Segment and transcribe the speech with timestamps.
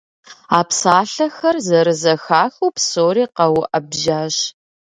[0.57, 4.35] А псалъэхэр зэрызэхахыу псори къэуӀэбжьащ.